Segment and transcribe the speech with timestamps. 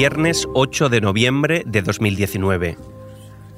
[0.00, 2.76] Viernes 8 de noviembre de 2019.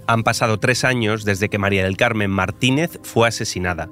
[0.07, 3.91] Han pasado tres años desde que María del Carmen Martínez fue asesinada.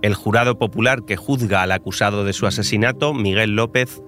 [0.00, 4.00] El jurado popular que juzga al acusado de su asesinato, Miguel López,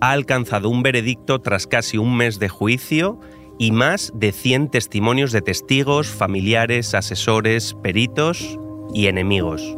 [0.00, 3.18] ha alcanzado un veredicto tras casi un mes de juicio
[3.58, 8.56] y más de 100 testimonios de testigos, familiares, asesores, peritos
[8.94, 9.76] y enemigos.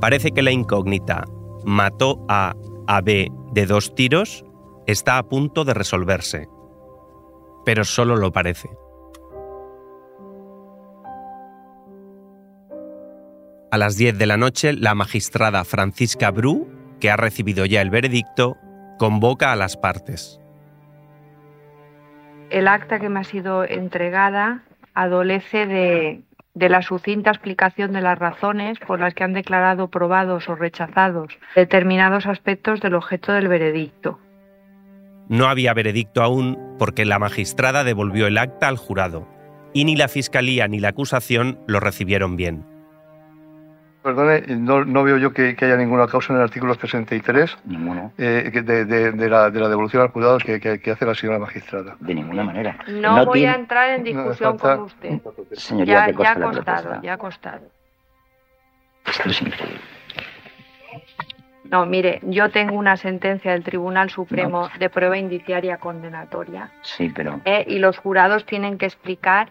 [0.00, 1.26] Parece que la incógnita
[1.66, 4.46] mató a AB de dos tiros
[4.86, 6.48] está a punto de resolverse.
[7.64, 8.68] Pero solo lo parece.
[13.70, 16.68] A las 10 de la noche, la magistrada Francisca Bru,
[17.00, 18.56] que ha recibido ya el veredicto,
[18.98, 20.40] convoca a las partes.
[22.50, 24.62] El acta que me ha sido entregada
[24.92, 26.22] adolece de,
[26.54, 31.38] de la sucinta explicación de las razones por las que han declarado probados o rechazados
[31.56, 34.18] determinados aspectos del objeto del veredicto.
[35.28, 39.28] No había veredicto aún porque la magistrada devolvió el acta al jurado,
[39.72, 42.66] y ni la Fiscalía ni la acusación lo recibieron bien.
[44.02, 48.12] Perdone, no, veo yo que, haya ninguna causa en el artículo 63 Ninguno.
[48.18, 51.96] Eh, de, la, devolución al jurado que, hace la señora magistrada.
[52.00, 52.76] De ninguna manera.
[52.88, 55.20] No, voy a entrar en discusión con usted.
[55.52, 57.62] Señoría, ya, ya ha costado, ya ha costado.
[59.06, 59.80] Esto es increíble.
[61.70, 66.70] No, mire, yo tengo una sentencia del Tribunal Supremo de prueba indiciaria condenatoria.
[66.82, 67.40] Sí, pero...
[67.44, 69.48] Eh, y los jurados tienen que explicar...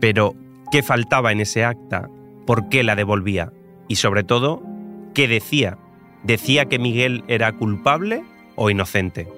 [0.00, 0.34] Pero,
[0.72, 2.08] ¿qué faltaba en ese acta?
[2.46, 3.52] ¿Por qué la devolvía?
[3.88, 4.62] Y sobre todo,
[5.14, 5.78] ¿qué decía?
[6.24, 8.22] ¿Decía que Miguel era culpable
[8.56, 9.28] o inocente?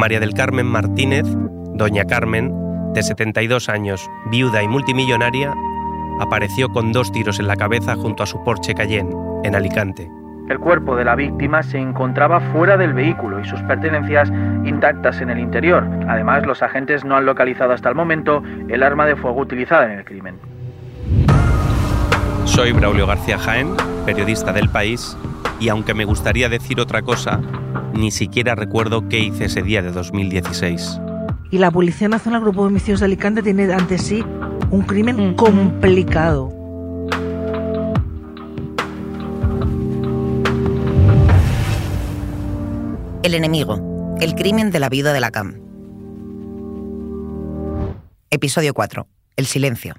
[0.00, 1.26] María del Carmen Martínez,
[1.74, 2.50] doña Carmen,
[2.94, 5.52] de 72 años, viuda y multimillonaria,
[6.20, 10.10] apareció con dos tiros en la cabeza junto a su Porsche Cayenne, en Alicante.
[10.48, 14.30] El cuerpo de la víctima se encontraba fuera del vehículo y sus pertenencias
[14.64, 15.86] intactas en el interior.
[16.08, 19.98] Además, los agentes no han localizado hasta el momento el arma de fuego utilizada en
[19.98, 20.38] el crimen.
[22.46, 25.14] Soy Braulio García Jaén, periodista del país,
[25.60, 27.40] y aunque me gustaría decir otra cosa,
[27.92, 31.00] ni siquiera recuerdo qué hice ese día de 2016.
[31.50, 34.24] Y la Policía Nacional Grupo de Homicidios de Alicante tiene ante sí
[34.70, 36.50] un crimen complicado.
[43.22, 44.16] El enemigo.
[44.20, 45.60] El crimen de la vida de la CAM.
[48.30, 49.06] Episodio 4.
[49.36, 49.94] El silencio.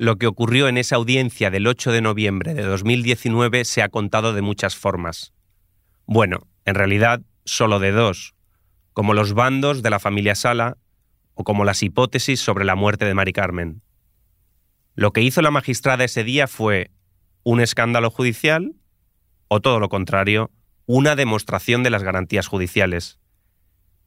[0.00, 4.32] Lo que ocurrió en esa audiencia del 8 de noviembre de 2019 se ha contado
[4.32, 5.34] de muchas formas.
[6.06, 8.34] Bueno, en realidad solo de dos,
[8.94, 10.78] como los bandos de la familia Sala
[11.34, 13.82] o como las hipótesis sobre la muerte de Mari Carmen.
[14.94, 16.90] Lo que hizo la magistrada ese día fue
[17.42, 18.76] un escándalo judicial
[19.48, 20.50] o todo lo contrario,
[20.86, 23.20] una demostración de las garantías judiciales.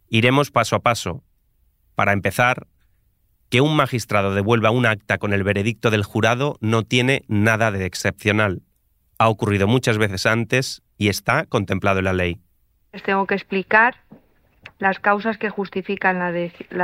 [0.10, 1.24] Iremos paso a paso.
[1.94, 2.66] Para empezar,
[3.54, 7.86] que un magistrado devuelva un acta con el veredicto del jurado no tiene nada de
[7.86, 8.64] excepcional.
[9.20, 12.40] Ha ocurrido muchas veces antes y está contemplado en la ley.
[12.94, 13.98] Les tengo que explicar
[14.80, 16.32] las causas que justifican la,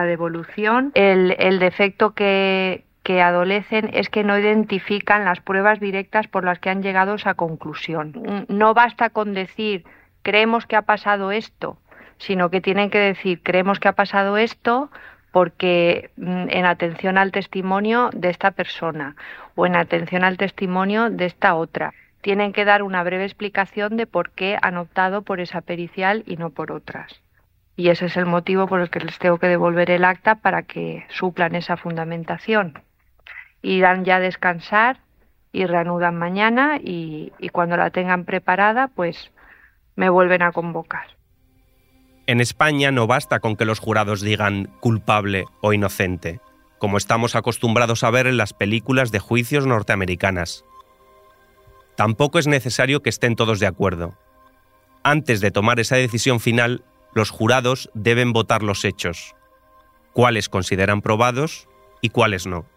[0.05, 0.91] devolución.
[0.93, 6.69] El, defecto que, que adolecen es que no identifican las pruebas directas por las que
[6.69, 8.45] han llegado a esa conclusión.
[8.47, 9.85] No basta con decir
[10.21, 11.79] creemos que ha pasado esto,
[12.19, 14.91] sino que tienen que decir creemos que ha pasado esto
[15.31, 19.15] porque mm, en atención al testimonio de esta persona
[19.55, 24.07] o en atención al testimonio de esta otra tienen que dar una breve explicación de
[24.07, 27.21] por qué han optado por esa pericial y no por otras.
[27.75, 30.63] Y ese es el motivo por el que les tengo que devolver el acta para
[30.63, 32.81] que suplan esa fundamentación.
[33.61, 34.97] Irán ya a descansar
[35.53, 39.31] y reanudan mañana y, y cuando la tengan preparada, pues
[39.95, 41.18] me vuelven a convocar.
[42.29, 46.39] En España no basta con que los jurados digan culpable o inocente,
[46.77, 50.63] como estamos acostumbrados a ver en las películas de juicios norteamericanas.
[51.95, 54.15] Tampoco es necesario que estén todos de acuerdo.
[55.01, 56.83] Antes de tomar esa decisión final,
[57.15, 59.33] los jurados deben votar los hechos,
[60.13, 61.67] cuáles consideran probados
[61.99, 62.67] y cuáles no.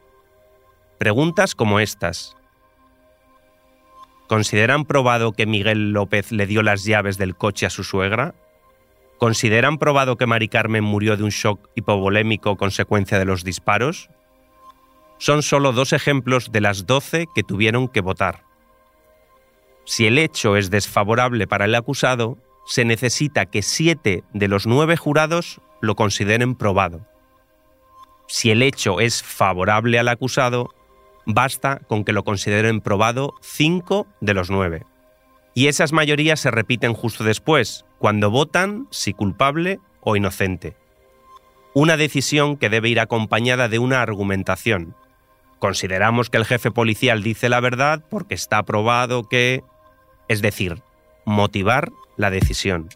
[0.96, 2.38] Preguntas como estas.
[4.28, 8.34] ¿Consideran probado que Miguel López le dio las llaves del coche a su suegra?
[9.22, 14.10] ¿Consideran probado que Mari Carmen murió de un shock hipovolémico consecuencia de los disparos?
[15.18, 18.42] Son solo dos ejemplos de las doce que tuvieron que votar.
[19.84, 22.36] Si el hecho es desfavorable para el acusado,
[22.66, 27.06] se necesita que siete de los nueve jurados lo consideren probado.
[28.26, 30.74] Si el hecho es favorable al acusado,
[31.26, 34.82] basta con que lo consideren probado cinco de los nueve.
[35.54, 40.74] Y esas mayorías se repiten justo después, cuando votan si culpable o inocente.
[41.72, 44.96] Una decisión que debe ir acompañada de una argumentación.
[45.60, 49.62] Consideramos que el jefe policial dice la verdad porque está probado que...
[50.26, 50.82] Es decir,
[51.24, 52.88] motivar la decisión.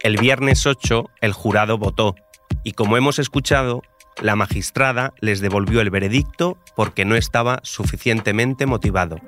[0.00, 2.16] El viernes 8 el jurado votó
[2.64, 3.82] y como hemos escuchado,
[4.22, 9.18] la magistrada les devolvió el veredicto porque no estaba suficientemente motivado.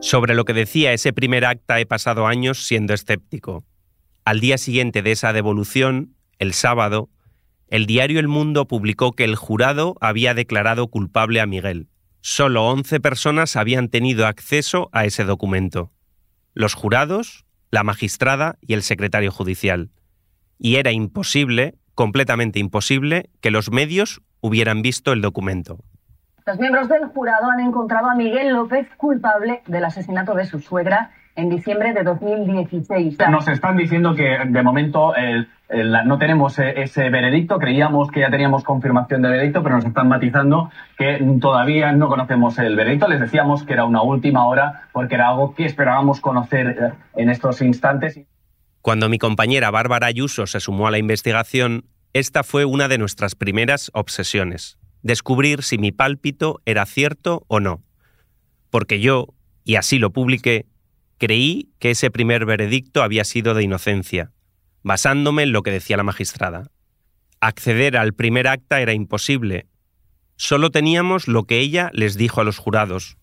[0.00, 3.64] Sobre lo que decía ese primer acta he pasado años siendo escéptico.
[4.24, 7.10] Al día siguiente de esa devolución, el sábado,
[7.68, 11.88] el diario El Mundo publicó que el jurado había declarado culpable a Miguel.
[12.20, 15.90] Solo 11 personas habían tenido acceso a ese documento.
[16.54, 19.90] Los jurados, la magistrada y el secretario judicial.
[20.58, 25.78] Y era imposible, completamente imposible, que los medios hubieran visto el documento.
[26.46, 31.10] Los miembros del jurado han encontrado a Miguel López culpable del asesinato de su suegra
[31.36, 33.18] en diciembre de 2016.
[33.30, 38.20] Nos están diciendo que de momento el- el- no tenemos e- ese veredicto, creíamos que
[38.20, 43.06] ya teníamos confirmación de veredicto, pero nos están matizando que todavía no conocemos el veredicto.
[43.08, 47.30] Les decíamos que era una última hora porque era algo que esperábamos conocer eh, en
[47.30, 48.20] estos instantes.
[48.80, 53.34] Cuando mi compañera Bárbara Ayuso se sumó a la investigación, esta fue una de nuestras
[53.34, 57.82] primeras obsesiones, descubrir si mi pálpito era cierto o no.
[58.70, 59.26] Porque yo,
[59.64, 60.66] y así lo publiqué,
[61.18, 64.32] creí que ese primer veredicto había sido de inocencia,
[64.82, 66.70] basándome en lo que decía la magistrada.
[67.40, 69.66] Acceder al primer acta era imposible.
[70.36, 73.16] Solo teníamos lo que ella les dijo a los jurados.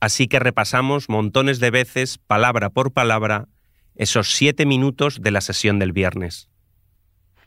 [0.00, 3.46] Así que repasamos montones de veces, palabra por palabra,
[3.94, 6.50] esos siete minutos de la sesión del viernes.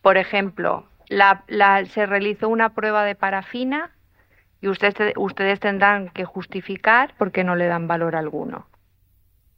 [0.01, 3.91] Por ejemplo, la- la- se realizó una prueba de parafina
[4.61, 8.67] y ustedes, ustedes tendrán que justificar por qué no le dan valor alguno.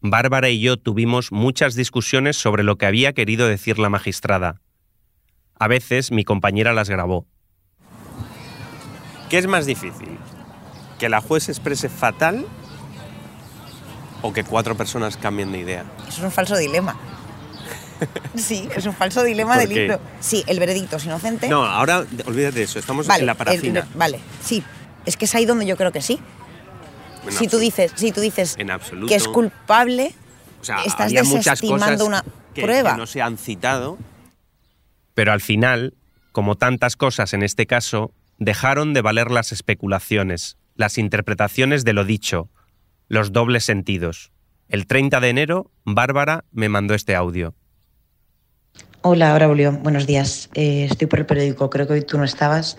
[0.02, 4.60] Bárbara y yo tuvimos muchas discusiones sobre lo que había querido decir la magistrada.
[5.60, 7.28] A veces mi compañera las grabó.
[9.30, 10.18] ¿Qué es más difícil?
[11.00, 12.46] ¿Que la juez exprese fatal
[14.24, 15.86] o que cuatro personas cambien de idea?
[16.08, 16.96] Eso es un falso dilema.
[18.36, 20.00] Sí, es un falso dilema ¿Por del libro.
[20.20, 21.48] Sí, el veredicto es inocente.
[21.48, 23.88] No, ahora olvídate de eso, estamos vale, en la el- parafina.
[23.94, 24.64] vale, sí.
[25.06, 26.20] Es que es ahí donde yo creo que sí.
[27.26, 29.08] En si tú dices, si tú dices En absoluto.
[29.08, 30.14] que es culpable,
[30.62, 32.92] O sea, estás había muchas desestimando cosas una que, prueba.
[32.94, 33.98] que no se han citado.
[35.14, 35.94] Pero al final,
[36.32, 42.06] como tantas cosas en este caso, dejaron de valer las especulaciones, las interpretaciones de lo
[42.06, 42.50] dicho,
[43.08, 44.32] los dobles sentidos.
[44.70, 47.54] El 30 de enero, Bárbara me mandó este audio.
[49.02, 49.72] Hola, Braulio.
[49.74, 50.50] Buenos días.
[50.54, 51.70] Eh, estoy por el periódico.
[51.70, 52.78] Creo que hoy tú no estabas.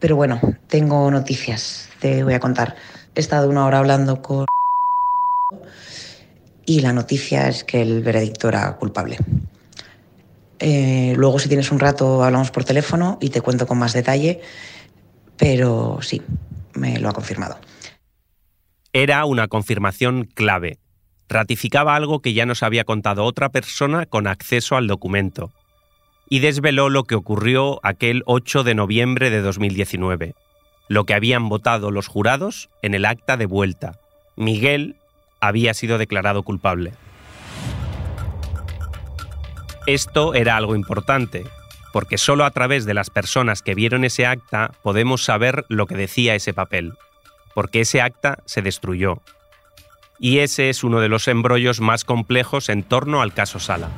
[0.00, 1.88] Pero bueno, tengo noticias.
[2.00, 2.74] Te voy a contar.
[3.14, 4.46] He estado una hora hablando con...
[6.66, 9.18] Y la noticia es que el veredicto era culpable.
[10.58, 14.40] Eh, luego, si tienes un rato, hablamos por teléfono y te cuento con más detalle.
[15.36, 16.22] Pero sí,
[16.74, 17.58] me lo ha confirmado.
[18.92, 20.78] Era una confirmación clave.
[21.28, 25.52] Ratificaba algo que ya nos había contado otra persona con acceso al documento.
[26.28, 30.34] Y desveló lo que ocurrió aquel 8 de noviembre de 2019.
[30.88, 33.98] Lo que habían votado los jurados en el acta de vuelta.
[34.36, 34.96] Miguel
[35.40, 36.92] había sido declarado culpable.
[39.86, 41.44] Esto era algo importante,
[41.92, 45.96] porque solo a través de las personas que vieron ese acta podemos saber lo que
[45.96, 46.94] decía ese papel,
[47.54, 49.20] porque ese acta se destruyó.
[50.18, 53.90] Y ese es uno de los embrollos más complejos en torno al caso Sala.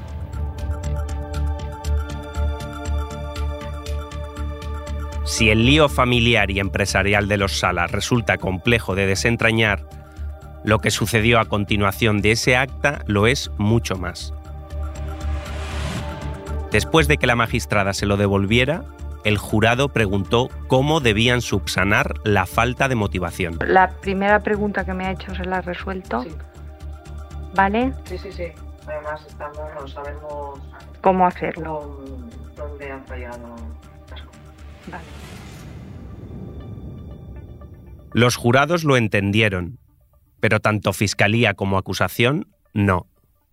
[5.27, 9.81] Si el lío familiar y empresarial de los Sala resulta complejo de desentrañar,
[10.65, 14.33] lo que sucedió a continuación de ese acta lo es mucho más.
[16.71, 18.85] Después de que la magistrada se lo devolviera,
[19.25, 23.59] el jurado preguntó cómo debían subsanar la falta de motivación.
[23.67, 26.25] La primera pregunta que me ha hecho se la ha resuelto.
[27.55, 27.93] ¿Vale?
[28.05, 28.45] Sí, sí, sí.
[28.87, 30.61] Además, estamos, no sabemos
[31.01, 31.65] ¿Cómo hacerlo?
[32.55, 33.55] lo- dónde han fallado.
[34.91, 35.05] Vale.
[38.13, 39.79] Los jurados lo entendieron,
[40.41, 43.07] pero tanto fiscalía como acusación no.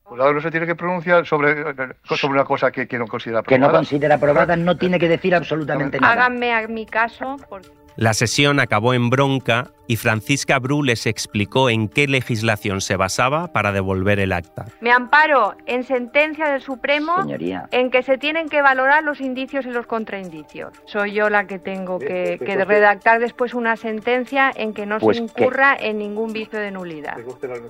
[0.06, 1.56] El jurado no se tiene que pronunciar sobre,
[2.04, 5.34] sobre una cosa que, que no considera Que no considera aprobada no tiene que decir
[5.34, 6.14] absolutamente nada.
[6.14, 7.38] Háganme a mi caso.
[7.50, 12.96] porque- La sesión acabó en bronca y Francisca Bru les explicó en qué legislación se
[12.96, 14.66] basaba para devolver el acta.
[14.82, 17.68] Me amparo en sentencia del Supremo Señoría.
[17.72, 20.74] en que se tienen que valorar los indicios y los contraindicios.
[20.86, 25.18] Soy yo la que tengo que, que redactar después una sentencia en que no Pues
[25.18, 27.18] se incurra en ningún vicio de nulidad.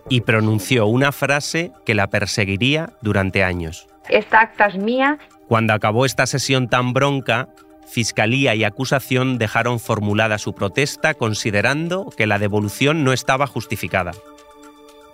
[0.08, 3.88] Y pronunció una frase que la perseguiría durante años.
[4.10, 7.50] Esta acta es mía Cuando acabó esta sesión tan bronca,
[7.88, 14.14] Fiscalía y acusación dejaron formulada su protesta considerando que la devolución no estaba justificada.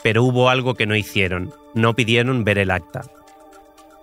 [0.02, 3.04] Pero hubo algo que no hicieron, no pidieron ver el acta.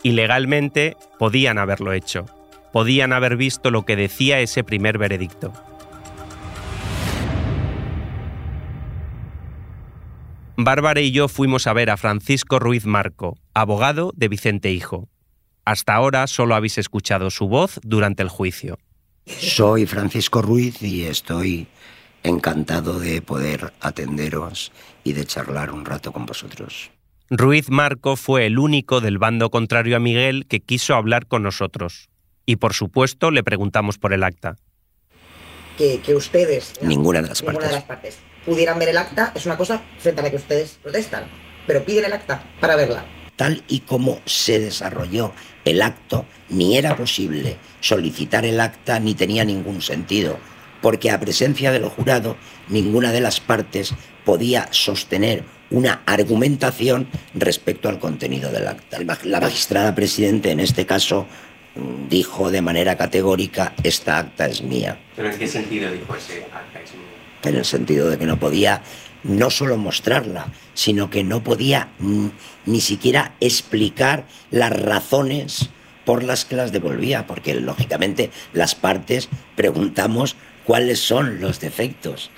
[0.02, 2.26] Y legalmente podían haberlo hecho,
[2.72, 5.52] podían haber visto lo que decía ese primer veredicto.
[10.58, 15.08] Bárbara y yo fuimos a ver a Francisco Ruiz Marco, abogado de Vicente Hijo.
[15.66, 18.78] Hasta ahora solo habéis escuchado su voz durante el juicio.
[19.26, 21.66] Soy Francisco Ruiz y estoy
[22.22, 24.70] encantado de poder atenderos
[25.02, 26.92] y de charlar un rato con vosotros.
[27.30, 32.08] Ruiz Marco fue el único del bando contrario a Miguel que quiso hablar con nosotros.
[32.46, 34.56] Y por supuesto le preguntamos por el acta.
[35.76, 37.70] Que, que ustedes, Ninguna de las ninguna partes.
[37.70, 40.78] de las partes, pudieran ver el acta es una cosa frente a la que ustedes
[40.80, 41.24] protestan.
[41.66, 43.04] Pero piden el acta para verla.
[43.36, 45.32] Tal y como se desarrolló
[45.64, 50.38] el acto, ni era posible solicitar el acta ni tenía ningún sentido,
[50.80, 52.36] porque a presencia del jurado
[52.68, 58.98] ninguna de las partes podía sostener una argumentación respecto al contenido del acta.
[59.24, 61.26] La magistrada presidente en este caso
[61.74, 64.98] mm, dijo de manera categórica, esta acta es mía.
[65.16, 66.80] ¿Pero en qué sentido dijo ese acta?
[67.48, 68.82] en el sentido de que no podía
[69.24, 71.88] no solo mostrarla, sino que no podía
[72.66, 75.70] ni siquiera explicar las razones
[76.04, 82.30] por las que las devolvía, porque lógicamente las partes preguntamos cuáles son los defectos.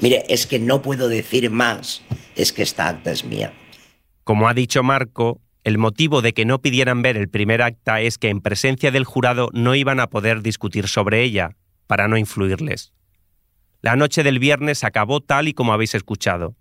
[0.00, 2.02] Mire, es que no puedo decir más,
[2.34, 3.52] es que esta acta es mía.
[4.24, 8.18] Como ha dicho Marco, el motivo de que no pidieran ver el primer acta es
[8.18, 11.56] que en presencia del jurado no iban a poder discutir sobre ella,
[11.86, 12.92] para no influirles.
[13.82, 16.56] La noche del viernes acabó tal y como habéis escuchado,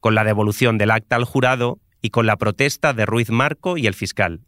[0.00, 3.86] con la devolución del acta al jurado y con la protesta de Ruiz Marco y
[3.86, 4.42] el fiscal.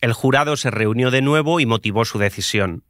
[0.00, 2.84] El jurado se reunió de nuevo y motivó su decisión.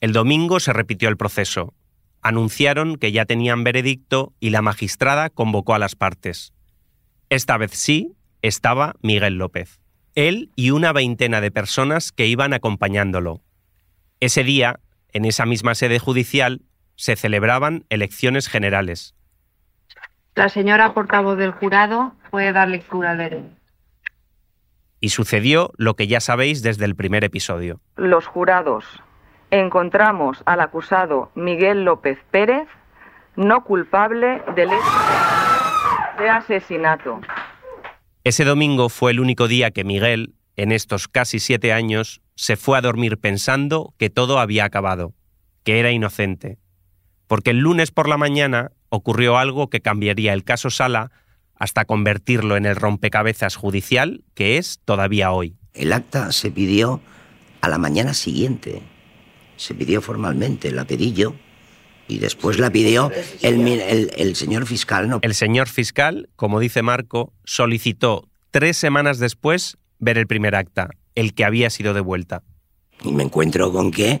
[0.00, 1.74] El domingo se repitió el proceso.
[2.22, 6.52] Anunciaron que ya tenían veredicto y la magistrada convocó a las partes.
[7.30, 9.80] Esta vez sí estaba Miguel López.
[10.14, 13.42] Él y una veintena de personas que iban acompañándolo.
[14.18, 14.80] Ese día,
[15.12, 16.62] en esa misma sede judicial,
[17.00, 19.14] se celebraban elecciones generales.
[20.34, 23.56] La señora portavoz del jurado puede dar lectura al veredicto.
[25.00, 27.80] Y sucedió lo que ya sabéis desde el primer episodio.
[27.96, 28.84] Los jurados.
[29.50, 32.68] Encontramos al acusado Miguel López Pérez
[33.34, 37.22] no culpable del hecho de asesinato.
[38.24, 42.76] Ese domingo fue el único día que Miguel, en estos casi siete años, se fue
[42.76, 45.14] a dormir pensando que todo había acabado,
[45.64, 46.58] que era inocente.
[47.30, 51.12] Porque el lunes por la mañana ocurrió algo que cambiaría el caso Sala
[51.54, 55.54] hasta convertirlo en el rompecabezas judicial que es todavía hoy.
[55.72, 57.00] El acta se pidió
[57.60, 58.82] a la mañana siguiente.
[59.56, 61.36] Se pidió formalmente, la pedí yo.
[62.08, 65.08] Y después la pidió el, el señor fiscal.
[65.08, 65.20] No.
[65.22, 71.32] El señor fiscal, como dice Marco, solicitó tres semanas después ver el primer acta, el
[71.34, 72.42] que había sido devuelta.
[73.04, 74.20] Y me encuentro con que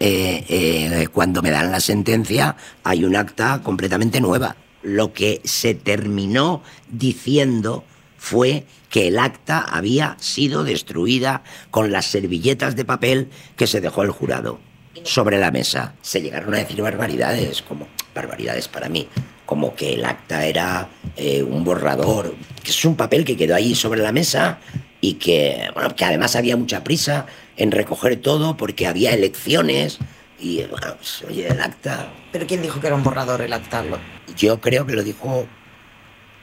[0.00, 4.56] eh, eh, cuando me dan la sentencia hay un acta completamente nueva.
[4.82, 7.84] Lo que se terminó diciendo
[8.16, 14.02] fue que el acta había sido destruida con las servilletas de papel que se dejó
[14.02, 14.60] el jurado
[15.04, 15.94] sobre la mesa.
[16.02, 19.08] Se llegaron a decir barbaridades, como barbaridades para mí,
[19.46, 23.74] como que el acta era eh, un borrador, que es un papel que quedó ahí
[23.74, 24.58] sobre la mesa
[25.00, 27.26] y que, bueno, que además había mucha prisa
[27.56, 29.98] en recoger todo porque había elecciones
[30.40, 32.12] y, bueno, pues, oye, el acta...
[32.32, 33.82] ¿Pero quién dijo que era un borrador el acta?
[33.82, 33.98] Lo-
[34.36, 35.46] Yo creo que lo dijo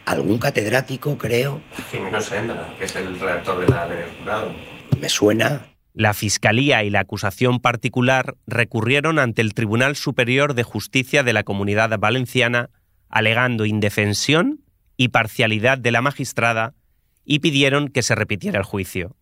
[0.05, 1.61] algún catedrático, creo.
[1.91, 4.53] Jimeno Sendra, que es el redactor de la del jurado.
[4.99, 5.65] Me suena.
[5.93, 11.43] La Fiscalía y la acusación particular recurrieron ante el Tribunal Superior de Justicia de la
[11.43, 12.69] Comunidad Valenciana
[13.09, 14.59] alegando indefensión
[14.97, 16.73] y parcialidad de la magistrada
[17.25, 19.15] y pidieron que se repitiera el juicio.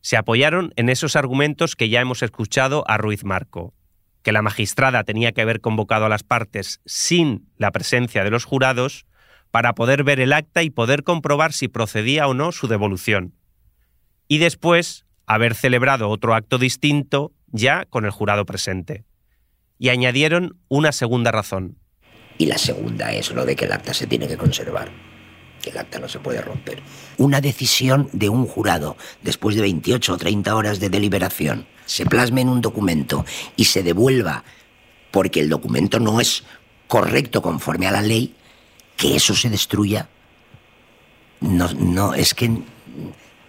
[0.00, 3.74] Se apoyaron en esos argumentos que ya hemos escuchado a Ruiz Marco,
[4.22, 8.44] que la magistrada tenía que haber convocado a las partes sin la presencia de los
[8.44, 9.06] jurados
[9.50, 13.34] para poder ver el acta y poder comprobar si procedía o no su devolución.
[14.28, 19.04] Y después haber celebrado otro acto distinto ya con el jurado presente.
[19.78, 21.78] y añadieron una segunda razón.
[22.38, 24.90] Y la segunda es lo de que el acta se tiene que conservar,
[25.66, 26.78] que el acta no se puede romper.
[27.18, 32.42] Una decisión de un jurado, después de 28 o 30 horas de deliberación, se plasme
[32.42, 33.24] en un documento
[33.56, 34.44] y se devuelva
[35.10, 36.44] porque el documento no es
[36.86, 38.32] correcto conforme a la ley,
[38.96, 40.08] que eso se destruya.
[41.40, 42.48] No, no, es que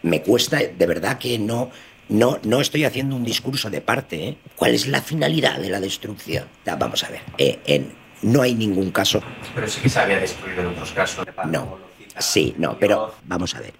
[0.01, 1.69] me cuesta, de verdad que no,
[2.09, 4.27] no, no estoy haciendo un discurso de parte.
[4.29, 4.37] ¿eh?
[4.55, 6.45] ¿Cuál es la finalidad de la destrucción?
[6.65, 7.93] Da, Vamos a ver, eh, en-
[8.23, 9.21] no hay ningún caso.
[9.53, 11.23] Pero sí que se había destruido en otros casos.
[11.51, 11.77] No,
[12.19, 13.73] sí, no, pero vamos a ver.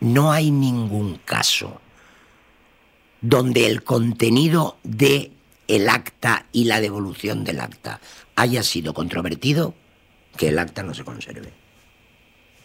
[0.00, 1.80] No hay ningún caso
[3.20, 5.32] donde el contenido de
[5.66, 8.00] el acta y la devolución del acta
[8.36, 9.74] haya sido controvertido
[10.36, 11.52] que el acta no se conserve.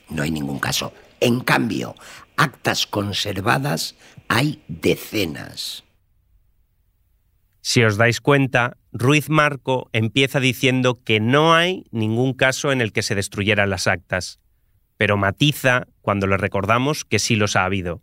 [0.10, 0.94] No hay ningún caso.
[1.20, 1.96] En cambio,
[2.38, 3.96] actas conservadas
[4.28, 5.84] hay decenas.
[7.62, 12.92] Si os dais cuenta, Ruiz Marco empieza diciendo que no hay ningún caso en el
[12.92, 14.40] que se destruyeran las actas,
[14.98, 18.02] pero matiza cuando le recordamos que sí los ha habido.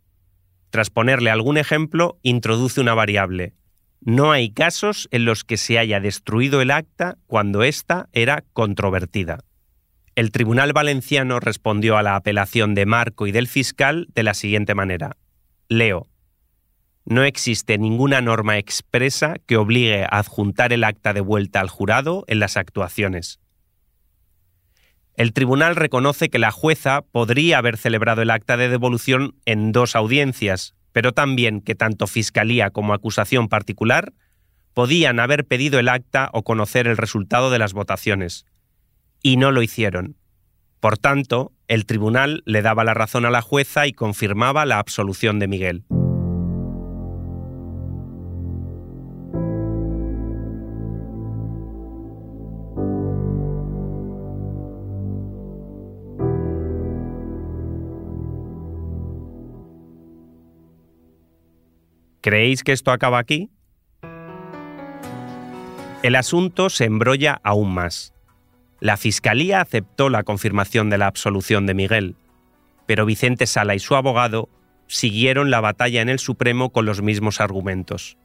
[0.71, 3.55] Tras ponerle algún ejemplo, introduce una variable.
[4.01, 9.41] No hay casos en los que se haya destruido el acta cuando ésta era controvertida.
[10.15, 14.75] El Tribunal Valenciano respondió a la apelación de Marco y del fiscal de la siguiente
[14.75, 15.17] manera.
[15.69, 16.09] Leo.
[17.05, 22.25] No existe ninguna norma expresa que obligue a adjuntar el acta de vuelta al jurado
[22.27, 23.41] en las actuaciones.
[25.21, 29.95] El tribunal reconoce que la jueza podría haber celebrado el acta de devolución en dos
[29.95, 34.15] audiencias, pero también que tanto fiscalía como acusación particular
[34.73, 38.47] podían haber pedido el acta o conocer el resultado de las votaciones.
[39.23, 40.17] Y no lo hicieron.
[40.81, 45.39] Por tanto, el tribunal le daba la razón a la jueza y confirmaba la absolución
[45.39, 45.85] de Miguel.
[62.21, 63.49] ¿Creéis que esto acaba aquí?
[66.03, 68.13] El asunto se embrolla aún más.
[68.79, 72.17] La Fiscalía aceptó la confirmación de la absolución de Miguel,
[72.87, 74.49] pero Vicente Sala y su abogado
[74.87, 78.19] siguieron la batalla en el Supremo con los mismos argumentos.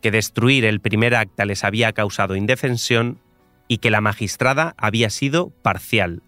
[0.00, 3.20] Que destruir el primer acta les había causado indefensión
[3.68, 6.22] y que la magistrada había sido parcial.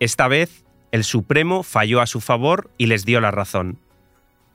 [0.00, 3.78] Esta vez, el Supremo falló a su favor y les dio la razón.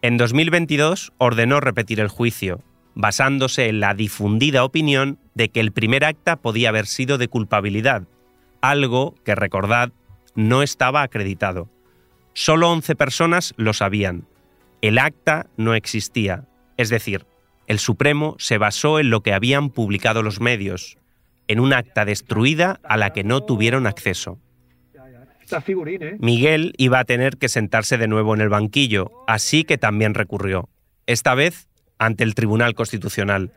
[0.04, 6.06] En 2022 ordenó repetir el juicio, basándose en la difundida opinión de que el primer
[6.06, 8.04] acta podía haber sido de culpabilidad,
[8.62, 9.92] algo que, recordad,
[10.36, 11.70] no estaba acreditado.
[12.34, 14.28] Solo 11 personas lo sabían.
[14.82, 16.46] El acta no existía,
[16.78, 17.26] es decir,
[17.66, 20.98] el Supremo se basó en lo que habían publicado los medios,
[21.48, 24.40] en un acta destruida a la que no tuvieron acceso.
[25.52, 26.18] ¿Eh?
[26.20, 30.70] Miguel iba a tener que sentarse de nuevo en el banquillo, así que también recurrió,
[31.06, 31.68] esta vez
[32.00, 33.52] ante el Tribunal Constitucional.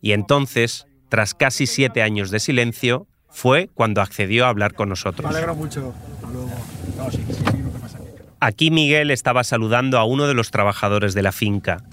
[0.00, 5.30] Y entonces, tras casi siete años de silencio, fue cuando accedió a hablar con nosotros.
[5.30, 5.94] Me alegro mucho.
[8.40, 11.84] Aquí Miguel estaba saludando a uno de los trabajadores de la finca.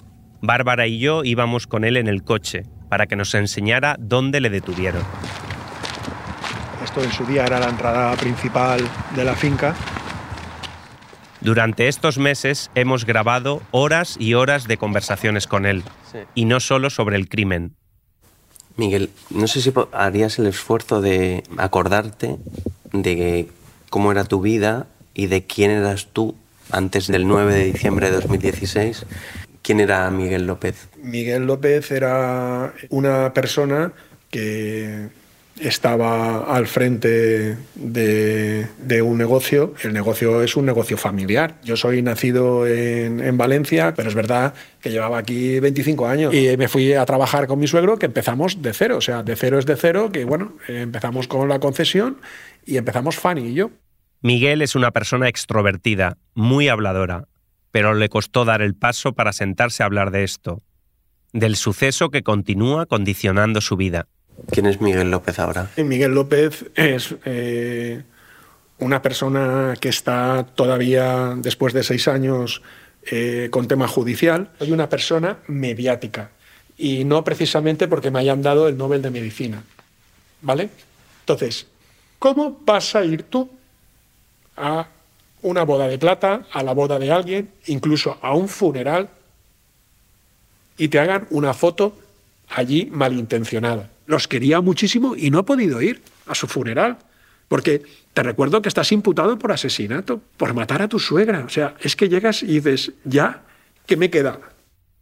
[0.41, 4.49] Bárbara y yo íbamos con él en el coche para que nos enseñara dónde le
[4.49, 5.03] detuvieron.
[6.83, 8.81] Esto en su día era la entrada principal
[9.15, 9.75] de la finca.
[11.41, 16.19] Durante estos meses hemos grabado horas y horas de conversaciones con él, Sí.
[16.35, 17.75] y no solo sobre el crimen.
[18.75, 22.37] Miguel, no sé si harías el esfuerzo de acordarte
[22.91, 23.49] de
[23.89, 26.35] cómo era tu vida y de quién eras tú
[26.71, 29.05] antes del 9 de diciembre de 2016.
[29.61, 30.87] ¿Quién era Miguel López?
[31.01, 33.91] Miguel López era una persona
[34.31, 35.09] que
[35.59, 39.73] estaba al frente de, de un negocio.
[39.83, 41.55] El negocio es un negocio familiar.
[41.63, 46.33] Yo soy nacido en, en Valencia, pero es verdad que llevaba aquí 25 años.
[46.33, 48.97] Y me fui a trabajar con mi suegro, que empezamos de cero.
[48.97, 52.17] O sea, de cero es de cero, que bueno, eh, empezamos con la concesión
[52.65, 53.71] y empezamos Fanny y yo.
[54.21, 57.27] Miguel es una persona extrovertida, muy habladora,
[57.71, 60.63] pero le costó dar el paso para sentarse a hablar de esto,
[61.33, 64.07] del suceso que continúa condicionando su vida.
[64.51, 65.69] ¿Quién es Miguel López ahora?
[65.77, 68.03] Miguel López es eh,
[68.79, 72.61] una persona que está todavía, después de seis años,
[73.05, 74.51] eh, con tema judicial.
[74.59, 76.31] Soy una persona mediática
[76.77, 79.63] y no precisamente porque me hayan dado el Nobel de Medicina.
[80.41, 80.69] ¿Vale?
[81.21, 81.67] Entonces,
[82.19, 83.49] ¿cómo vas a ir tú
[84.57, 84.87] a
[85.41, 89.09] una boda de plata, a la boda de alguien, incluso a un funeral,
[90.77, 91.97] y te hagan una foto
[92.49, 93.89] allí malintencionada?
[94.05, 96.97] Los quería muchísimo y no he podido ir a su funeral.
[97.47, 101.43] Porque te recuerdo que estás imputado por asesinato, por matar a tu suegra.
[101.45, 103.43] O sea, es que llegas y dices, ya,
[103.85, 104.39] ¿qué me queda?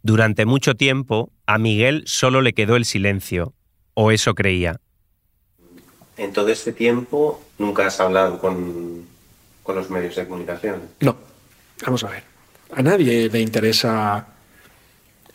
[0.02, 3.54] Durante mucho tiempo, a Miguel solo le quedó el silencio,
[3.94, 4.80] o eso creía.
[6.16, 9.06] En todo este tiempo nunca has hablado con,
[9.62, 10.82] con los medios de comunicación.
[11.00, 11.16] No,
[11.84, 12.24] vamos a ver.
[12.74, 14.26] A nadie le interesa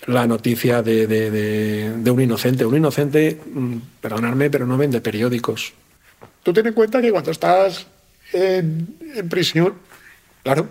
[0.05, 2.65] la noticia de, de- un inocente.
[2.65, 5.73] Un inocente, mm, perdonadme, pero no vende periódicos.
[6.43, 7.87] Tú ten en cuenta que cuando estás
[8.33, 8.87] en,
[9.29, 9.73] prisión,
[10.43, 10.69] claro,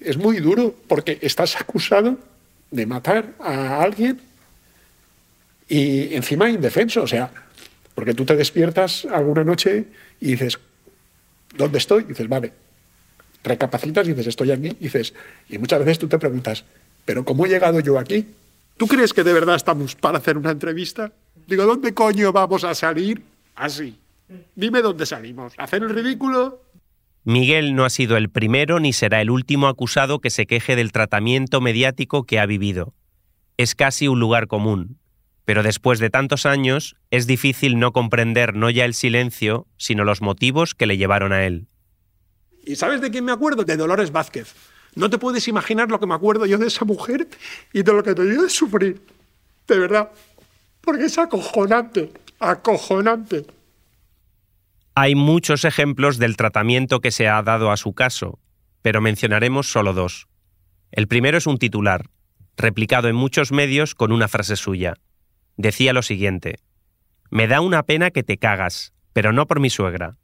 [0.00, 2.16] es muy duro porque estás acusado
[2.70, 4.20] de matar a alguien
[5.68, 7.02] y encima indefenso.
[7.02, 7.30] O sea,
[7.94, 9.84] porque tú te despiertas alguna noche
[10.20, 10.58] y dices,
[11.56, 12.04] ¿dónde estoy?
[12.04, 12.52] Dices, vale,
[13.44, 15.12] recapacitas y dices, estoy aquí, dices,
[15.48, 16.64] y muchas veces tú te preguntas,
[17.04, 18.26] ¿pero cómo he llegado yo aquí?
[18.78, 21.12] ¿Tú crees que de verdad estamos para hacer una entrevista?
[21.48, 23.22] Digo, ¿dónde coño vamos a salir?
[23.56, 23.98] Así.
[24.54, 25.52] Dime dónde salimos.
[25.58, 26.62] ¿Hacer el ridículo?
[27.24, 30.92] Miguel no ha sido el primero ni será el último acusado que se queje del
[30.92, 32.94] tratamiento mediático que ha vivido.
[33.56, 34.98] Es casi un lugar común.
[35.44, 40.22] Pero después de tantos años, es difícil no comprender no ya el silencio, sino los
[40.22, 41.66] motivos que le llevaron a él.
[42.64, 43.64] ¿Y sabes de quién me acuerdo?
[43.64, 44.54] De Dolores Vázquez.
[44.94, 47.28] No te puedes imaginar lo que me acuerdo yo de esa mujer
[47.72, 49.00] y de lo que te dio de sufrir.
[49.66, 50.10] De verdad.
[50.80, 52.12] Porque es acojonante.
[52.38, 53.46] Acojonante.
[54.94, 58.40] Hay muchos ejemplos del tratamiento que se ha dado a su caso,
[58.82, 60.26] pero mencionaremos solo dos.
[60.90, 62.06] El primero es un titular,
[62.56, 64.94] replicado en muchos medios con una frase suya.
[65.56, 66.56] Decía lo siguiente,
[67.30, 70.16] Me da una pena que te cagas, pero no por mi suegra.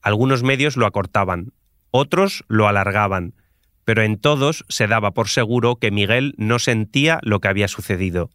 [0.00, 1.52] Algunos medios lo acortaban,
[1.90, 3.34] otros lo alargaban,
[3.84, 8.30] pero en todos se daba por seguro que Miguel no sentía lo que había sucedido.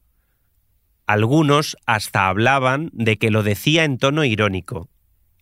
[1.07, 4.89] Algunos hasta hablaban de que lo decía en tono irónico.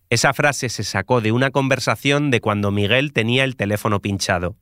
[0.10, 4.56] Esa frase se sacó de una conversación de cuando Miguel tenía el teléfono pinchado.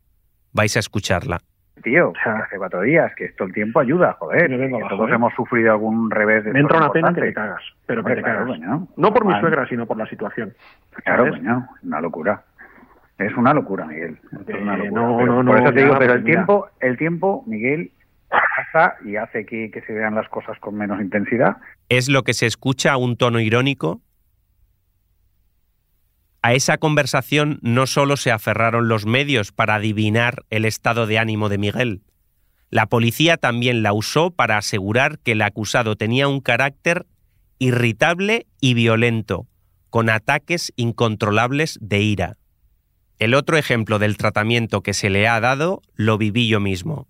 [0.52, 1.42] Vais a escucharla.
[1.84, 4.48] Tío, hace cuatro días, que esto el tiempo ayuda, joder.
[4.48, 8.04] que todos hemos sufrido algún revés de Me entra una pena que te cagas, pero
[8.04, 8.58] que te claro, cagas.
[8.58, 8.88] coño.
[8.98, 10.56] No por mi suegra, sino por la situación.
[11.04, 11.40] Claro, ¿sabes?
[11.40, 12.44] coño, una locura.
[13.18, 14.20] Es una locura, Miguel.
[14.48, 16.36] Es una Eh, no, Pero no, por no, eso te digo, ya, pero el mira.
[16.36, 17.92] tiempo, el tiempo, Miguel,
[18.30, 21.58] pasa y hace que, que se vean las cosas con menos intensidad.
[21.90, 24.02] ¿Es lo que se escucha a un tono irónico?
[26.42, 31.50] A esa conversación no solo se aferraron los medios para adivinar el estado de ánimo
[31.50, 32.02] de Miguel.
[32.70, 37.06] La policía también la usó para asegurar que el acusado tenía un carácter
[37.58, 39.48] irritable y violento,
[39.90, 42.34] con ataques incontrolables de ira.
[43.18, 47.08] El otro ejemplo del tratamiento que se le ha dado lo viví yo mismo.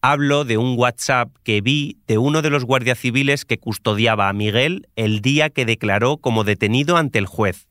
[0.00, 4.32] Hablo de un WhatsApp que vi de uno de los guardias civiles que custodiaba a
[4.32, 7.68] Miguel el día que declaró como detenido ante el juez.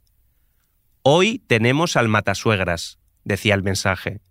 [1.02, 4.22] Hoy tenemos al matasuegras, decía el mensaje.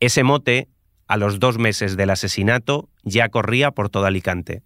[0.00, 0.68] Ese mote,
[1.06, 4.62] a los dos meses del asesinato, ya corría por todo Alicante.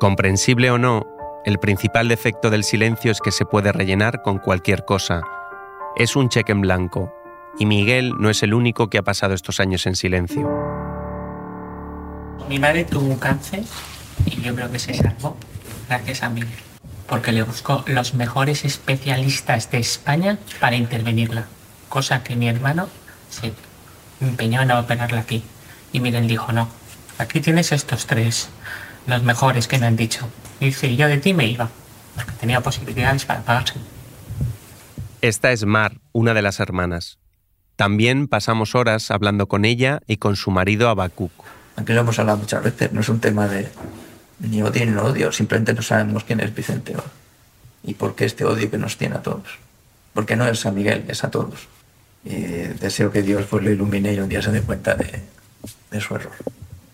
[0.00, 1.04] Comprensible o no,
[1.44, 5.22] el principal defecto del silencio es que se puede rellenar con cualquier cosa.
[5.96, 7.12] Es un cheque en blanco,
[7.58, 10.48] y Miguel no es el único que ha pasado estos años en silencio.
[12.48, 13.64] Mi madre tuvo un cáncer
[14.24, 15.36] y yo creo que se salvó
[15.88, 16.42] gracias a mí,
[17.08, 21.46] porque le buscó los mejores especialistas de España para intervenirla,
[21.88, 22.88] cosa que mi hermano
[23.30, 23.52] se
[24.20, 25.42] empeñó en operarla aquí.
[25.92, 26.68] Y Miguel dijo, no,
[27.18, 28.48] aquí tienes estos tres,
[29.06, 30.28] los mejores que me han dicho.
[30.60, 31.68] Y dice, yo de ti me iba,
[32.14, 33.74] porque tenía posibilidades para pagarse.
[35.20, 37.18] Esta es Mar, una de las hermanas.
[37.76, 41.32] También pasamos horas hablando con ella y con su marido Abacuc.
[41.76, 43.68] Aquí lo hemos hablado muchas veces, no es un tema de
[44.40, 46.94] ni odio ni no odio, simplemente no sabemos quién es Vicente
[47.84, 49.58] y por qué este odio que nos tiene a todos.
[50.12, 51.68] Porque no es a Miguel, es a todos.
[52.24, 55.22] Y deseo que Dios pues, lo ilumine y un día se dé cuenta de,
[55.90, 56.32] de su error.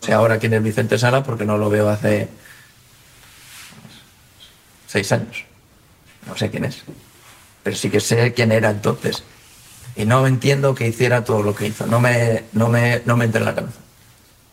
[0.04, 2.28] Sé ahora quién es Vicente Sala porque no lo veo hace
[4.86, 5.44] seis años.
[6.26, 6.82] No sé quién es.
[7.62, 9.22] Pero sí que sé quién era entonces.
[9.96, 11.86] Y no entiendo que hiciera todo lo que hizo.
[11.86, 13.78] No me, no me, no me entra en la cabeza.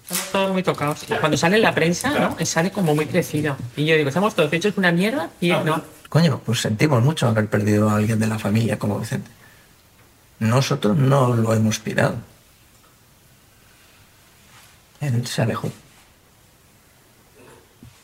[0.04, 1.06] Estamos todos muy tocados.
[1.20, 2.46] Cuando sale en la prensa, ¿no?
[2.46, 3.58] Sale como muy crecido.
[3.76, 5.84] Y yo digo, estamos todos hechos una mierda y no.
[6.08, 9.30] Coño, pues sentimos mucho haber perdido a alguien de la familia como Vicente.
[10.40, 12.16] Nosotros no lo hemos pirado.
[15.02, 15.72] Él se alejó.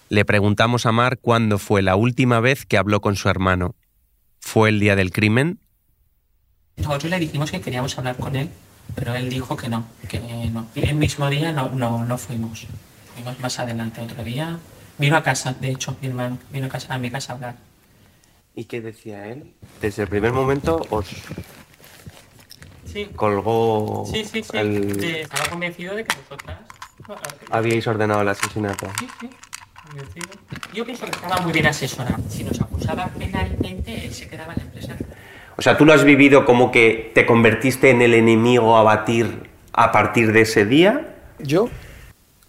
[0.09, 3.75] Le preguntamos a Mar cuándo fue la última vez que habló con su hermano.
[4.39, 5.59] ¿Fue el día del crimen?
[6.77, 8.49] Nosotros le dijimos que queríamos hablar con él,
[8.95, 10.67] pero él dijo que no, que no.
[10.75, 12.65] Y el mismo día no, no, no fuimos.
[13.15, 14.57] Fuimos más adelante otro día.
[14.97, 17.55] Vino a casa, de hecho, mi hermano, vino a, casa, a mi casa a hablar.
[18.55, 19.53] ¿Y qué decía él?
[19.81, 21.05] Desde el primer momento os
[22.91, 23.05] Sí.
[23.15, 24.57] colgó Sí, sí, sí.
[24.57, 26.57] el- Estaba convencido de que vosotras...
[27.51, 28.87] habíais ordenado el asesinato.
[28.99, 29.29] Sí, sí.
[30.73, 32.17] Yo pienso que estaba muy bien asesorado.
[32.29, 34.95] Si nos acusaba penalmente, él se quedaba en la empresa.
[35.55, 39.49] O sea, tú lo has vivido como que te convertiste en el enemigo a batir
[39.73, 41.15] a partir de ese día.
[41.39, 41.69] Yo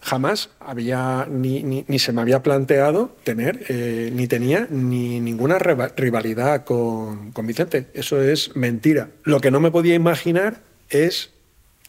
[0.01, 5.59] jamás había, ni, ni- ni se me había planteado tener, eh, ni tenía ni ninguna
[5.59, 7.87] rivalidad con, con Vicente.
[7.95, 9.09] Eso es mentira.
[9.23, 11.31] Lo que no me podía imaginar es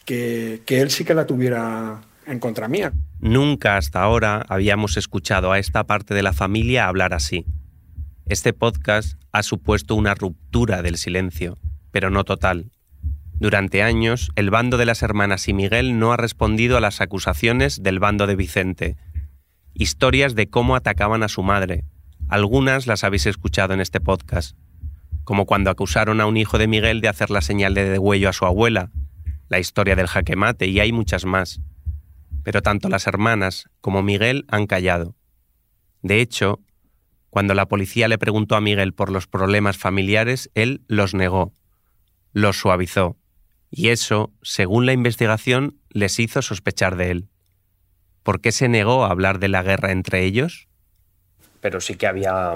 [0.05, 2.01] que, que él sí que la tuviera
[2.31, 2.93] en contra mía.
[3.19, 7.45] Nunca hasta ahora habíamos escuchado a esta parte de la familia hablar así.
[8.25, 11.57] Este podcast ha supuesto una ruptura del silencio,
[11.91, 12.71] pero no total.
[13.33, 17.81] Durante años, el bando de las hermanas y Miguel no ha respondido a las acusaciones
[17.81, 18.97] del bando de Vicente.
[19.73, 21.85] Historias de cómo atacaban a su madre.
[22.27, 24.57] Algunas las habéis escuchado en este podcast.
[25.23, 28.33] Como cuando acusaron a un hijo de Miguel de hacer la señal de degüello a
[28.33, 28.91] su abuela.
[29.47, 31.61] La historia del jaque mate y hay muchas más
[32.43, 35.15] pero tanto las hermanas como Miguel han callado.
[36.01, 36.59] De hecho,
[37.29, 41.53] cuando la policía le preguntó a Miguel por los problemas familiares, él los negó,
[42.33, 43.17] los suavizó,
[43.71, 47.29] y eso, según la investigación, les hizo sospechar de él.
[48.23, 50.67] ¿Por qué se negó a hablar de la guerra entre ellos?
[51.61, 52.53] Pero sí que había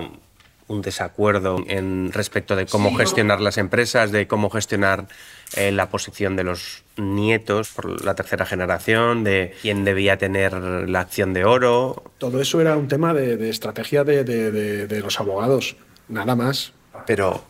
[0.68, 5.08] un desacuerdo en respecto de cómo Sí, gestionar las empresas, de cómo gestionar
[5.56, 11.02] eh, la posición de los nietos por la tercera generación, de quién debía tener la
[11.02, 12.04] acción de oro.
[12.18, 15.76] Todo eso era un tema de, de estrategia de, de- de- de los abogados,
[16.08, 16.74] nada más.
[17.06, 17.44] Pero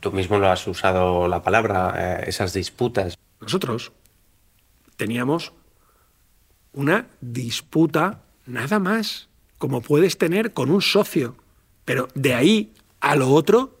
[0.00, 3.16] tú mismo lo has usado la palabra, eh, esas disputas.
[3.40, 3.92] Nosotros
[4.96, 5.52] teníamos
[6.72, 9.28] una disputa nada más,
[9.58, 11.36] como puedes tener con un socio.
[11.84, 13.80] Pero de ahí a lo otro,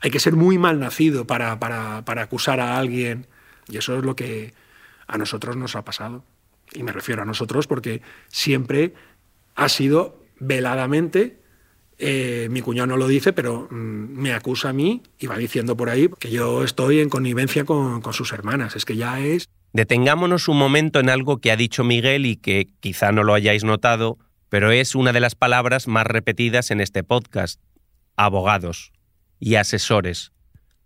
[0.00, 3.26] hay que ser muy mal nacido para, para, para acusar a alguien.
[3.68, 4.54] Y eso es lo que
[5.06, 6.24] a nosotros nos ha pasado.
[6.72, 8.94] Y me refiero a nosotros porque siempre
[9.54, 11.40] ha sido veladamente,
[11.98, 15.76] eh, mi cuñado no lo dice, pero mm, me acusa a mí y va diciendo
[15.76, 18.76] por ahí que yo estoy en connivencia con, con sus hermanas.
[18.76, 22.68] Es que ya es Detengámonos un momento en algo que ha dicho Miguel y que
[22.80, 27.02] quizá no lo hayáis notado, pero es una de las palabras más repetidas en este
[27.02, 27.60] podcast.
[28.16, 28.92] Abogados
[29.38, 30.32] y asesores.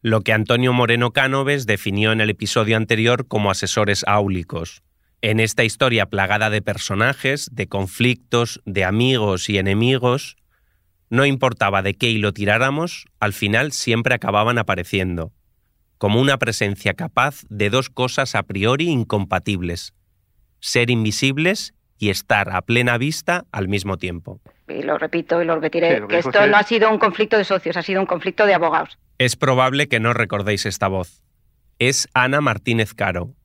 [0.03, 4.83] Lo que Antonio Moreno Cánoves definió en el episodio anterior como asesores áulicos.
[5.21, 10.37] En esta historia plagada de personajes, de conflictos, de amigos y enemigos,
[11.09, 15.33] no importaba de qué hilo tiráramos, al final siempre acababan apareciendo
[16.03, 19.95] como una presencia capaz de dos cosas a priori incompatibles,
[20.59, 24.41] ser invisibles y estar a plena vista al mismo tiempo.
[24.69, 26.99] Y lo repito y lo repetiré, Sí, lo que esto usted- no ha sido un
[26.99, 28.99] conflicto de socios, ha sido un conflicto de abogados.
[29.19, 31.23] Es probable que no recordéis esta voz.
[31.79, 33.37] Es Ana Martínez Caro.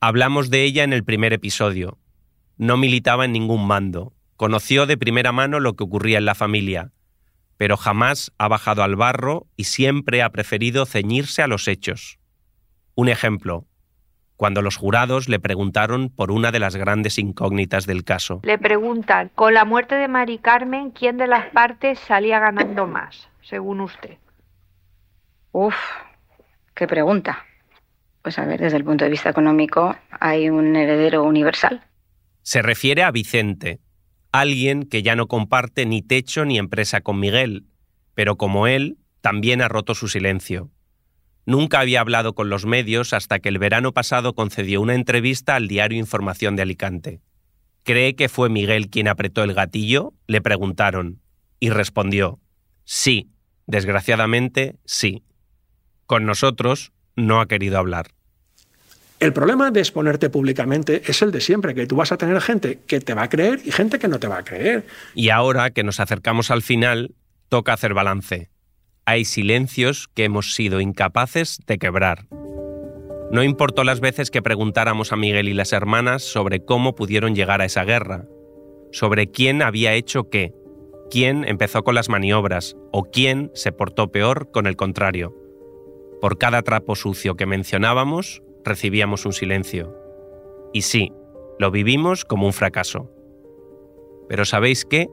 [0.00, 1.98] Hablamos de ella en el primer episodio.
[2.56, 6.90] No militaba en ningún bando, conoció de primera mano lo que ocurría en la familia,
[7.58, 12.18] pero jamás ha bajado al barro y siempre ha preferido ceñirse a los hechos.
[12.96, 13.66] Un ejemplo,
[14.44, 18.40] cuando los jurados le preguntaron por una de las grandes incógnitas del caso.
[18.42, 23.30] Le preguntan, con la muerte de Mari Carmen, ¿quién de las partes salía ganando más,
[23.40, 24.18] según usted?
[25.52, 25.74] Uf,
[26.74, 27.46] qué pregunta.
[28.20, 31.82] Pues a ver, desde el punto de vista económico hay un heredero universal.
[32.42, 33.80] Se refiere a Vicente,
[34.30, 37.64] alguien que ya no comparte ni techo ni empresa con Miguel,
[38.12, 40.68] pero como él, también ha roto su silencio.
[41.46, 45.68] Nunca había hablado con los medios hasta que el verano pasado concedió una entrevista al
[45.68, 47.20] diario Información de Alicante.
[47.82, 50.14] ¿Cree que fue Miguel quien apretó el gatillo?
[50.26, 51.20] Le preguntaron,
[51.60, 52.40] y respondió,
[52.84, 53.30] sí,
[53.66, 55.22] desgraciadamente sí.
[56.06, 58.08] Con nosotros no ha querido hablar.
[59.20, 62.80] El problema de exponerte públicamente es el de siempre, que tú vas a tener gente
[62.86, 64.86] que te va a creer y gente que no te va a creer.
[65.14, 67.14] Y ahora que nos acercamos al final,
[67.48, 68.50] toca hacer balance.
[69.06, 72.26] Hay silencios que hemos sido incapaces de quebrar.
[73.30, 77.60] No importó las veces que preguntáramos a Miguel y las hermanas sobre cómo pudieron llegar
[77.60, 78.26] a esa guerra,
[78.92, 80.54] sobre quién había hecho qué,
[81.10, 85.36] quién empezó con las maniobras o quién se portó peor con el contrario.
[86.22, 89.94] Por cada trapo sucio que mencionábamos, recibíamos un silencio.
[90.72, 91.12] Y sí,
[91.58, 93.10] lo vivimos como un fracaso.
[94.30, 95.10] Pero ¿sabéis qué?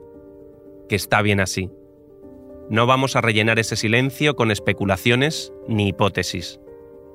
[0.88, 1.68] Que está bien así.
[2.70, 6.60] No vamos a rellenar ese silencio con especulaciones ni hipótesis.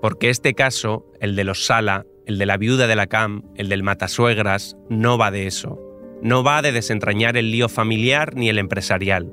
[0.02, 3.70] Porque este caso, el de los Sala, el de la viuda de la Cam, el
[3.70, 5.80] del matasuegras, no va de eso.
[6.22, 9.32] No va de desentrañar el lío familiar ni el empresarial.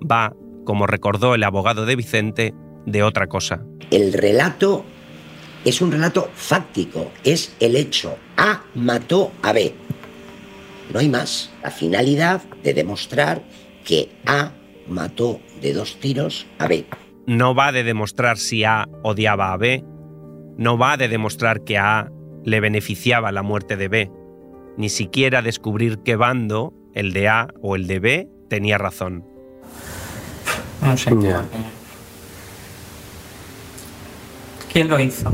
[0.00, 2.54] Va, como recordó el abogado de Vicente,
[2.86, 3.64] de otra cosa.
[3.90, 4.84] El relato
[5.64, 8.16] es un relato fáctico, es el hecho.
[8.36, 9.74] A mató a B.
[10.92, 11.50] No hay más.
[11.62, 13.42] La finalidad de demostrar
[13.84, 14.52] que A
[14.86, 16.86] mató de dos tiros a B.
[17.26, 19.84] No va de demostrar si A odiaba a B.
[20.56, 22.12] No va de demostrar que a A
[22.44, 24.10] le beneficiaba la muerte de B.
[24.76, 29.24] Ni siquiera descubrir qué bando, el de A o el de B, tenía razón.
[30.82, 31.10] No sé.
[34.72, 35.32] ¿Quién lo hizo?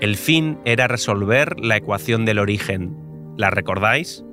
[0.00, 2.96] El fin era resolver la ecuación del origen.
[3.36, 4.24] ¿La recordáis?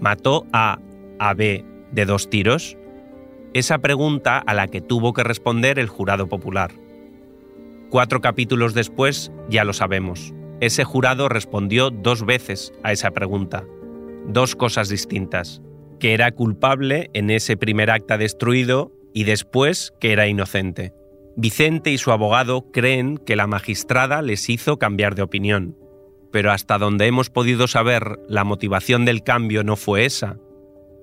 [0.00, 0.78] ¿Mató a
[1.18, 2.76] a B de dos tiros?
[3.54, 6.72] Esa pregunta a la que tuvo que responder el jurado popular.
[7.90, 10.32] Cuatro capítulos después ya lo sabemos.
[10.60, 13.64] Ese jurado respondió dos veces a esa pregunta.
[14.26, 15.60] Dos cosas distintas.
[16.00, 20.94] Que era culpable en ese primer acta destruido y después que era inocente.
[21.36, 25.76] Vicente y su abogado creen que la magistrada les hizo cambiar de opinión,
[26.30, 30.38] pero hasta donde hemos podido saber, la motivación del cambio no fue esa.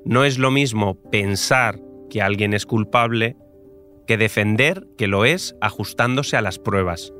[0.05, 3.37] No es lo mismo pensar que alguien es culpable
[4.07, 7.13] que defender que lo es ajustándose a las pruebas.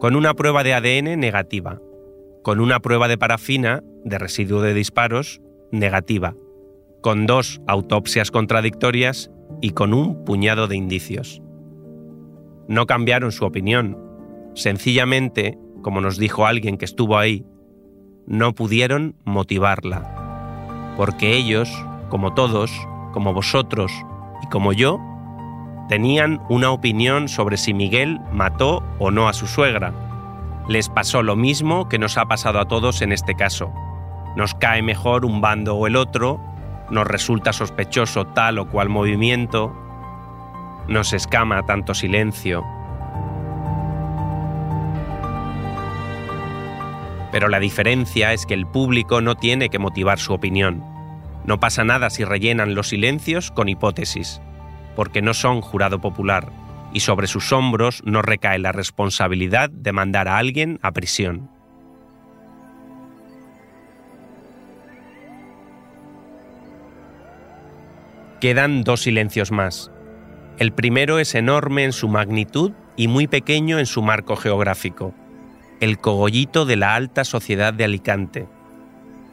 [0.00, 1.80] Con una prueba de ADN negativa,
[2.42, 6.34] con una prueba de parafina, de residuo de disparos, negativa,
[7.02, 11.42] con dos autopsias contradictorias y con un puñado de indicios
[12.68, 13.98] no cambiaron su opinión.
[14.54, 17.44] Sencillamente, como nos dijo alguien que estuvo ahí,
[18.26, 20.23] no pudieron motivarla.
[20.96, 21.70] Porque ellos,
[22.08, 22.70] como todos,
[23.12, 23.92] como vosotros
[24.42, 25.00] y como yo,
[25.88, 29.92] tenían una opinión sobre si Miguel mató o no a su suegra.
[30.68, 33.72] Les pasó lo mismo que nos ha pasado a todos en este caso.
[34.36, 36.40] Nos cae mejor un bando o el otro,
[36.90, 39.72] nos resulta sospechoso tal o cual movimiento,
[40.88, 42.64] nos escama tanto silencio.
[47.34, 50.84] Pero la diferencia es que el público no tiene que motivar su opinión.
[51.44, 54.40] No pasa nada si rellenan los silencios con hipótesis,
[54.94, 56.52] porque no son jurado popular,
[56.92, 61.50] y sobre sus hombros no recae la responsabilidad de mandar a alguien a prisión.
[68.40, 69.90] Quedan dos silencios más,
[70.60, 75.16] el primero es enorme en su magnitud y muy pequeño en su marco geográfico,
[75.80, 78.46] el cogollito de la alta sociedad de Alicante.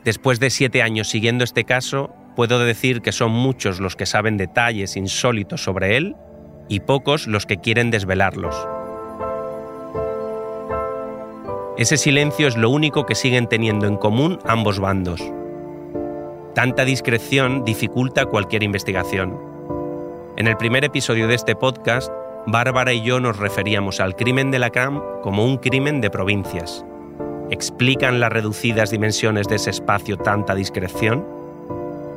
[0.04, 4.38] Después de siete años siguiendo este caso, puedo decir que son muchos los que saben
[4.38, 6.16] detalles insólitos sobre él
[6.68, 8.56] y pocos los que quieren desvelarlos.
[11.78, 15.22] Ese silencio es lo único que siguen teniendo en común ambos bandos.
[16.54, 19.38] Tanta discreción dificulta cualquier investigación.
[20.38, 22.12] En el primer episodio de este podcast,
[22.48, 26.84] Bárbara y yo nos referíamos al crimen de la CAM como un crimen de provincias.
[27.52, 31.28] ¿Explican las reducidas dimensiones de ese espacio tanta discreción?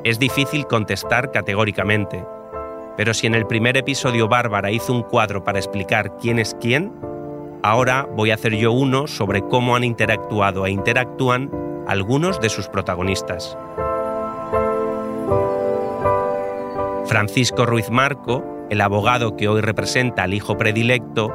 [0.03, 2.25] Es difícil contestar categóricamente,
[2.97, 6.93] pero si en el primer episodio Bárbara hizo un cuadro para explicar quién es quién,
[7.63, 11.51] ahora voy a hacer yo uno sobre cómo han interactuado e interactúan
[11.87, 13.59] algunos de sus protagonistas.
[17.05, 21.35] Francisco Ruiz Marco, el abogado que hoy representa al hijo predilecto,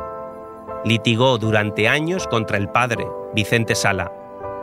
[0.85, 4.11] litigó durante años contra el padre, Vicente Sala,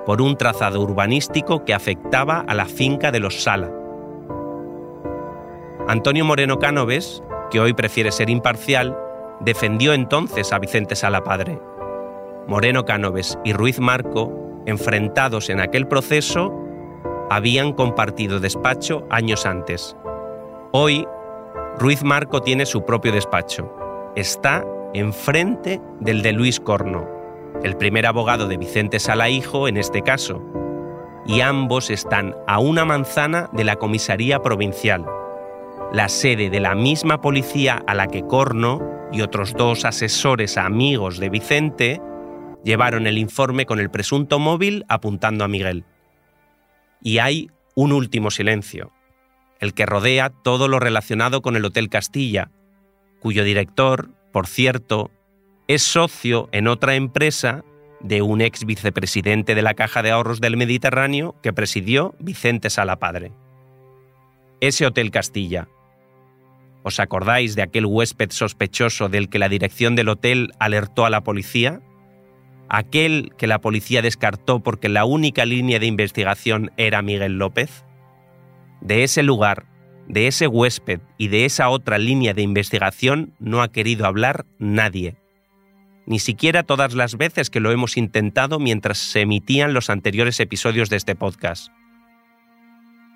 [0.04, 3.70] por un trazado urbanístico que afectaba a la finca de los Sala.
[5.88, 8.96] Antonio Moreno Cánoves, que hoy prefiere ser imparcial,
[9.40, 11.60] defendió entonces a Vicente Sala padre.
[12.48, 14.32] Moreno Cánoves y Ruiz Marco,
[14.66, 16.52] enfrentados en aquel proceso,
[17.30, 19.96] habían compartido despacho años antes.
[20.72, 21.06] Hoy,
[21.78, 23.70] Ruiz Marco tiene su propio despacho.
[24.16, 24.64] Está
[24.94, 27.06] enfrente del de Luis Corno,
[27.62, 30.42] el primer abogado de Vicente Sala Hijo en este caso,
[31.26, 35.04] y ambos están a una manzana de la comisaría provincial,
[35.92, 38.80] la sede de la misma policía a la que Corno
[39.12, 42.00] y otros dos asesores amigos de Vicente
[42.64, 45.84] llevaron el informe con el presunto móvil apuntando a Miguel.
[47.02, 48.95] Y hay un último silencio
[49.60, 52.50] el que rodea todo lo relacionado con el Hotel Castilla,
[53.20, 55.10] cuyo director, por cierto,
[55.68, 57.64] es socio en otra empresa
[58.00, 62.96] de un ex vicepresidente de la Caja de Ahorros del Mediterráneo que presidió Vicente Sala
[62.96, 63.32] Padre.
[64.60, 65.68] Ese Hotel Castilla,
[66.86, 71.24] ¿Os acordáis de aquel huésped sospechoso del que la dirección del hotel alertó a la
[71.24, 71.80] policía?
[72.68, 77.84] Aquel que la policía descartó porque la única línea de investigación era Miguel López.
[78.80, 79.66] De ese lugar,
[80.08, 85.16] de ese huésped y de esa otra línea de investigación no ha querido hablar nadie.
[86.06, 90.88] Ni siquiera todas las veces que lo hemos intentado mientras se emitían los anteriores episodios
[90.88, 91.72] de este podcast.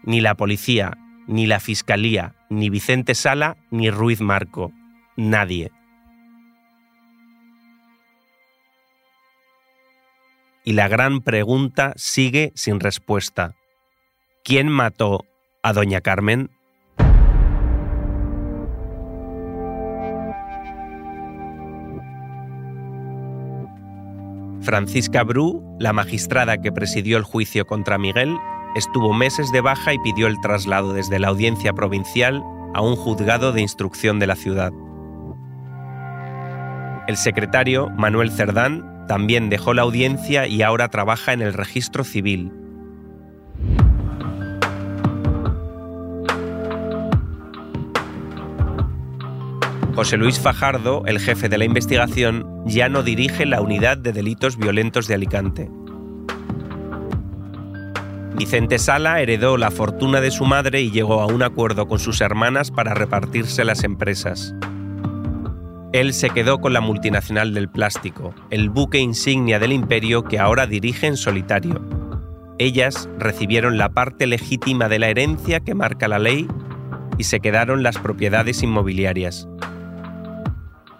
[0.03, 0.99] Ni la policía,
[1.29, 4.73] ni la fiscalía, ni Vicente Sala, ni Ruiz Marco.
[5.17, 5.71] Nadie.
[10.65, 13.55] Y la gran pregunta sigue sin respuesta.
[14.43, 15.27] ¿Quién mató
[15.63, 16.51] a Doña Carmen?
[24.63, 28.37] Francisca Bru, la magistrada que presidió el juicio contra Miguel,
[28.77, 32.43] estuvo meses de baja y pidió el traslado desde la audiencia provincial
[32.75, 34.71] a un juzgado de instrucción de la ciudad.
[37.09, 42.53] El secretario, Manuel Cerdán, también dejó la audiencia y ahora trabaja en el registro civil.
[50.01, 54.57] José Luis Fajardo, el jefe de la investigación, ya no dirige la unidad de delitos
[54.57, 55.71] violentos de Alicante.
[58.35, 62.23] Vicente Sala heredó la fortuna de su madre y llegó a un acuerdo con sus
[62.23, 64.55] hermanas para repartirse las empresas.
[65.93, 70.67] Él se quedó con la multinacional del plástico, el buque insignia del imperio que ahora
[70.67, 71.79] dirige en solitario.
[72.57, 76.49] Ellas recibieron la parte legítima de la herencia que marca la ley
[77.19, 79.47] y se quedaron las propiedades inmobiliarias.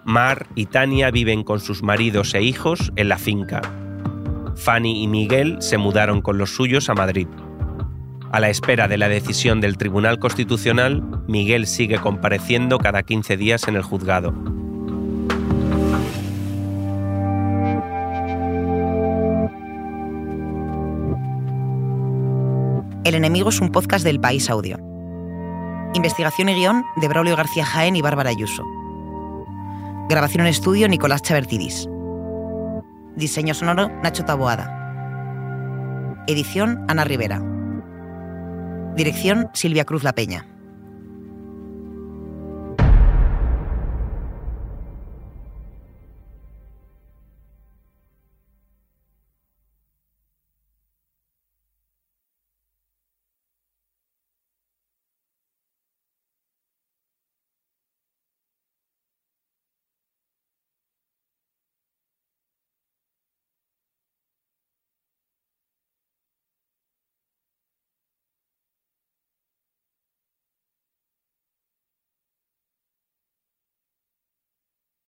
[0.03, 3.61] Mar y Tania viven con sus maridos e hijos en la finca.
[4.55, 7.27] Fanny y Miguel se mudaron con los suyos a Madrid.
[8.31, 13.67] A la espera de la decisión del Tribunal Constitucional, Miguel sigue compareciendo cada 15 días
[13.67, 14.33] en el juzgado.
[23.03, 24.77] El enemigo es un podcast del País Audio.
[25.93, 28.63] Investigación y guion de Braulio García Jaén y Bárbara Ayuso.
[30.11, 31.87] Grabación en estudio Nicolás Chavertidis.
[33.15, 34.67] Diseño sonoro Nacho Taboada.
[36.27, 37.41] Edición Ana Rivera.
[38.97, 40.50] Dirección Silvia Cruz La Peña.